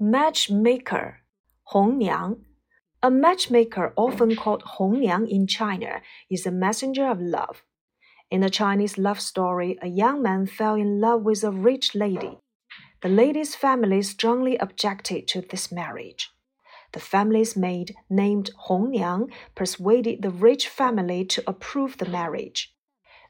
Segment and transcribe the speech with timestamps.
[0.00, 1.22] matchmaker,
[1.64, 2.36] 红娘.
[3.02, 7.64] A matchmaker, often called Hongniang in China, is a messenger of love.
[8.30, 12.38] In a Chinese love story, a young man fell in love with a rich lady.
[13.02, 16.30] The lady's family strongly objected to this marriage.
[16.92, 22.72] The family's maid, named Hongniang, persuaded the rich family to approve the marriage.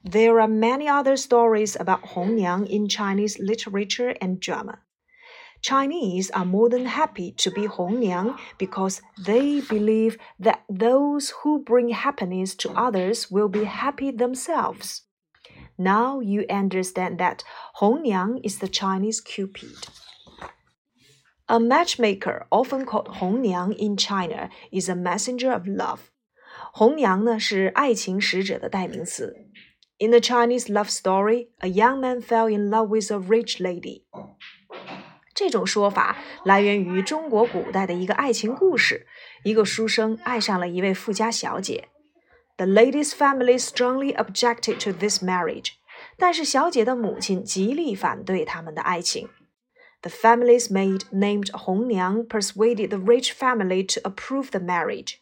[0.05, 4.81] There are many other stories about Hongniang in Chinese literature and drama.
[5.61, 11.91] Chinese are more than happy to be hongniang because they believe that those who bring
[11.91, 15.03] happiness to others will be happy themselves.
[15.77, 17.45] Now you understand that
[17.81, 19.89] hongniang is the Chinese Cupid.
[21.49, 26.11] A matchmaker, often called hongniang in China, is a messenger of love.
[26.77, 27.25] Hongniang
[29.99, 34.05] In the Chinese love story, a young man fell in love with a rich lady.
[35.39, 39.07] 这种说法来源于中国古代的一个爱情故事。
[39.45, 41.87] 一个书生爱上了一位富家小姐。
[42.57, 45.75] The lady's family strongly objected to this marriage，
[46.17, 49.29] 但是小姐的母亲极力反对他们的爱情。
[50.03, 55.19] The family's maid named Hong Niang persuaded the rich family to approve the marriage。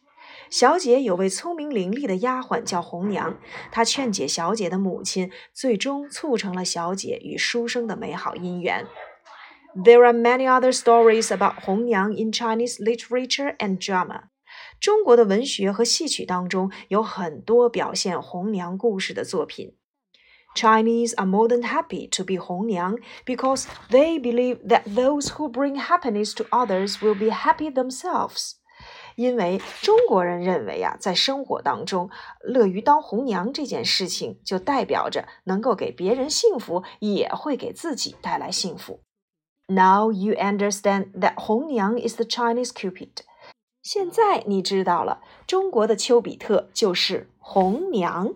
[0.49, 3.37] 小姐有位聪明伶俐的丫鬟叫红娘，
[3.71, 8.87] 她劝解小姐的母亲，最终促成了小姐与书生的美好姻缘。
[9.76, 14.24] There are many other stories about Hongyang in Chinese literature and drama.
[14.80, 19.76] 中国的文学和戏曲当中有很多表现红娘故事的作品。
[20.54, 26.34] Chinese are more than happy to be Hongyang because they believe that those who bring happiness
[26.34, 28.56] to others will be happy themselves.
[29.16, 32.10] 因为中国人认为啊，在生活当中，
[32.42, 39.00] 乐于当红娘这件事情，就代表着能够给别人幸福，也会给自己带来幸福。
[39.67, 43.09] Now you understand that 红娘 is the Chinese Cupid.
[43.83, 48.33] 现在你知道了，中国的丘比特就是红娘。